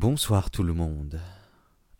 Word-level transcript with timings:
Bonsoir 0.00 0.52
tout 0.52 0.62
le 0.62 0.74
monde. 0.74 1.20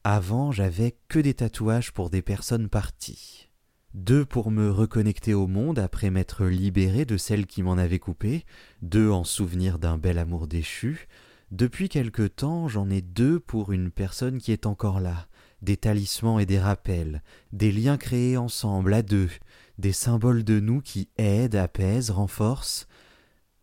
Avant, 0.04 0.52
j'avais 0.52 0.96
que 1.08 1.18
des 1.18 1.34
tatouages 1.34 1.90
pour 1.90 2.10
des 2.10 2.22
personnes 2.22 2.68
parties. 2.68 3.48
Deux 3.92 4.24
pour 4.24 4.52
me 4.52 4.70
reconnecter 4.70 5.34
au 5.34 5.48
monde 5.48 5.80
après 5.80 6.08
m'être 6.08 6.44
libéré 6.44 7.06
de 7.06 7.16
celle 7.16 7.44
qui 7.44 7.64
m'en 7.64 7.72
avait 7.76 7.98
coupé, 7.98 8.44
deux 8.82 9.10
en 9.10 9.24
souvenir 9.24 9.80
d'un 9.80 9.98
bel 9.98 10.18
amour 10.18 10.46
déchu. 10.46 11.08
Depuis 11.50 11.88
quelque 11.88 12.22
temps, 12.22 12.68
j'en 12.68 12.88
ai 12.88 13.02
deux 13.02 13.40
pour 13.40 13.72
une 13.72 13.90
personne 13.90 14.38
qui 14.38 14.52
est 14.52 14.66
encore 14.66 15.00
là, 15.00 15.26
des 15.62 15.76
talismans 15.76 16.38
et 16.38 16.46
des 16.46 16.60
rappels, 16.60 17.24
des 17.52 17.72
liens 17.72 17.96
créés 17.96 18.36
ensemble 18.36 18.94
à 18.94 19.02
deux, 19.02 19.30
des 19.78 19.92
symboles 19.92 20.44
de 20.44 20.60
nous 20.60 20.82
qui 20.82 21.08
aident, 21.18 21.56
apaisent, 21.56 22.12
renforcent. 22.12 22.86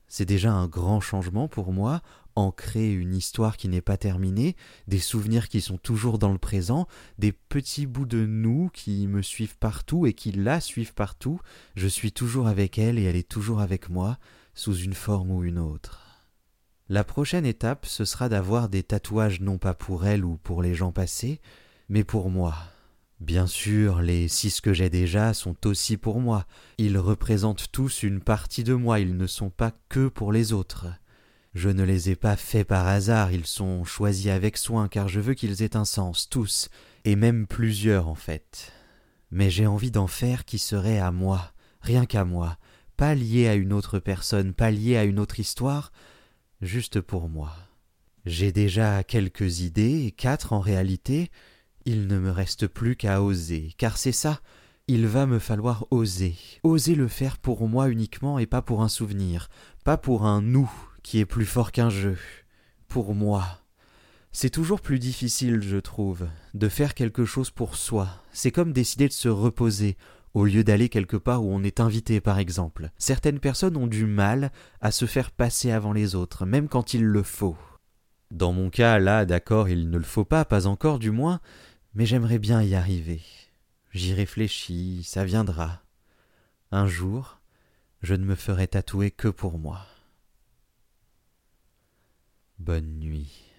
C'est 0.10 0.26
déjà 0.26 0.52
un 0.52 0.68
grand 0.68 1.00
changement 1.00 1.48
pour 1.48 1.72
moi, 1.72 2.02
ancrer 2.36 2.92
une 2.92 3.16
histoire 3.16 3.58
qui 3.58 3.68
n'est 3.68 3.82
pas 3.82 3.98
terminée, 3.98 4.56
des 4.88 5.00
souvenirs 5.00 5.50
qui 5.50 5.62
sont 5.62 5.78
toujours 5.78 6.20
dans 6.20 6.32
le 6.32 6.38
présent, 6.38 6.88
des 7.18 7.32
petits 7.32 7.86
bouts 7.86 8.06
de 8.06 8.26
nous 8.26 8.70
qui 8.74 9.08
me 9.08 9.22
suivent 9.22 9.58
partout 9.58 10.06
et 10.06 10.14
qui 10.14 10.32
la 10.32 10.60
suivent 10.60 10.94
partout, 10.94 11.40
je 11.76 11.88
suis 11.88 12.12
toujours 12.12 12.48
avec 12.48 12.78
elle 12.78 13.00
et 13.00 13.04
elle 13.04 13.16
est 13.16 13.28
toujours 13.28 13.62
avec 13.62 13.90
moi, 13.90 14.18
sous 14.54 14.76
une 14.76 14.94
forme 14.94 15.32
ou 15.32 15.44
une 15.44 15.60
autre. 15.60 16.02
La 16.88 17.04
prochaine 17.04 17.46
étape, 17.46 17.86
ce 17.86 18.06
sera 18.06 18.30
d'avoir 18.30 18.70
des 18.70 18.84
tatouages 18.84 19.42
non 19.42 19.58
pas 19.58 19.74
pour 19.74 20.06
elle 20.06 20.24
ou 20.24 20.38
pour 20.38 20.62
les 20.62 20.76
gens 20.76 20.92
passés, 20.92 21.42
mais 21.90 22.04
pour 22.04 22.30
moi. 22.30 22.56
Bien 23.22 23.48
sûr, 23.48 24.02
les 24.02 24.28
six 24.28 24.60
que 24.62 24.74
j'ai 24.74 24.90
déjà 24.90 25.34
sont 25.34 25.56
aussi 25.66 25.98
pour 25.98 26.20
moi. 26.20 26.46
Ils 26.78 26.98
représentent 26.98 27.72
tous 27.72 28.04
une 28.04 28.20
partie 28.20 28.64
de 28.64 28.74
moi, 28.74 29.00
ils 29.00 29.16
ne 29.16 29.26
sont 29.26 29.50
pas 29.50 29.72
que 29.90 30.10
pour 30.10 30.32
les 30.32 30.54
autres. 30.54 30.88
Je 31.56 31.70
ne 31.70 31.84
les 31.84 32.10
ai 32.10 32.18
pas 32.18 32.36
faits 32.36 32.68
par 32.68 32.86
hasard, 32.86 33.32
ils 33.32 33.46
sont 33.46 33.86
choisis 33.86 34.28
avec 34.28 34.58
soin, 34.58 34.90
car 34.90 35.08
je 35.08 35.22
veux 35.22 35.34
qu'ils 35.36 35.64
aient 35.64 35.78
un 35.78 35.86
sens, 35.86 36.28
tous, 36.28 36.68
et 37.06 37.16
même 37.16 37.48
plusieurs 37.48 38.10
en 38.10 38.16
fait. 38.16 38.74
Mais 39.32 39.50
j'ai 39.50 39.66
envie 39.66 39.90
d'en 39.90 40.08
faire 40.08 40.44
qui 40.44 40.60
serait 40.60 41.00
à 41.00 41.12
moi, 41.12 41.54
rien 41.80 42.06
qu'à 42.06 42.26
moi, 42.26 42.58
pas 42.98 43.16
lié 43.16 43.48
à 43.48 43.56
une 43.56 43.72
autre 43.72 44.00
personne, 44.00 44.54
pas 44.54 44.70
lié 44.70 44.98
à 44.98 45.06
une 45.06 45.18
autre 45.18 45.40
histoire, 45.40 45.94
juste 46.60 47.00
pour 47.00 47.30
moi. 47.30 47.54
J'ai 48.26 48.52
déjà 48.52 49.06
quelques 49.06 49.62
idées, 49.62 50.14
quatre 50.18 50.52
en 50.52 50.60
réalité, 50.60 51.32
il 51.86 52.08
ne 52.08 52.20
me 52.20 52.32
reste 52.32 52.68
plus 52.68 52.98
qu'à 52.98 53.22
oser, 53.22 53.74
car 53.78 53.98
c'est 53.98 54.12
ça, 54.12 54.42
il 54.90 55.08
va 55.08 55.26
me 55.26 55.40
falloir 55.40 55.88
oser, 55.90 56.36
oser 56.64 56.96
le 56.96 57.08
faire 57.08 57.38
pour 57.38 57.66
moi 57.70 57.88
uniquement 57.88 58.40
et 58.40 58.46
pas 58.46 58.62
pour 58.62 58.82
un 58.82 58.90
souvenir, 58.90 59.48
pas 59.86 59.96
pour 59.96 60.26
un 60.26 60.42
nous 60.42 60.70
qui 61.06 61.20
est 61.20 61.26
plus 61.26 61.46
fort 61.46 61.72
qu'un 61.72 61.92
jeu, 61.92 62.18
pour 62.88 63.14
moi. 63.14 63.60
C'est 64.32 64.50
toujours 64.50 64.82
plus 64.82 64.98
difficile, 64.98 65.62
je 65.62 65.78
trouve, 65.78 66.28
de 66.56 66.68
faire 66.68 66.96
quelque 66.96 67.26
chose 67.26 67.52
pour 67.52 67.76
soi. 67.76 68.10
C'est 68.34 68.52
comme 68.52 68.74
décider 68.74 69.08
de 69.08 69.14
se 69.14 69.30
reposer, 69.30 69.98
au 70.34 70.46
lieu 70.46 70.64
d'aller 70.64 70.90
quelque 70.90 71.16
part 71.16 71.44
où 71.44 71.54
on 71.54 71.64
est 71.64 71.80
invité, 71.80 72.22
par 72.22 72.40
exemple. 72.40 72.90
Certaines 72.98 73.40
personnes 73.40 73.78
ont 73.78 73.86
du 73.86 74.08
mal 74.08 74.52
à 74.82 74.90
se 74.90 75.06
faire 75.06 75.30
passer 75.30 75.70
avant 75.70 75.94
les 75.94 76.16
autres, 76.16 76.48
même 76.48 76.68
quand 76.68 76.96
il 76.96 77.04
le 77.04 77.22
faut. 77.22 77.56
Dans 78.32 78.52
mon 78.52 78.72
cas, 78.72 78.98
là, 78.98 79.26
d'accord, 79.26 79.70
il 79.70 79.92
ne 79.92 80.00
le 80.00 80.04
faut 80.04 80.26
pas, 80.26 80.44
pas 80.44 80.66
encore 80.66 80.98
du 80.98 81.12
moins, 81.12 81.40
mais 81.94 82.08
j'aimerais 82.08 82.40
bien 82.40 82.64
y 82.64 82.74
arriver. 82.74 83.22
J'y 83.92 84.16
réfléchis, 84.16 85.04
ça 85.04 85.24
viendra. 85.24 85.84
Un 86.72 86.88
jour, 86.88 87.40
je 88.02 88.16
ne 88.16 88.26
me 88.26 88.34
ferai 88.34 88.68
tatouer 88.68 89.12
que 89.12 89.28
pour 89.28 89.60
moi. 89.60 89.86
Bonne 92.60 93.00
nuit. 93.00 93.55